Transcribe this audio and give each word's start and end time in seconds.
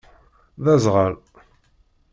D 0.63 0.65
aẓɣal. 0.73 1.13